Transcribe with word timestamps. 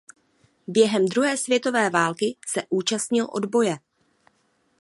Během 0.67 1.05
druhé 1.07 1.37
světové 1.37 1.89
války 1.89 2.35
se 2.47 2.63
účastnil 2.69 3.27
odboje. 3.31 3.77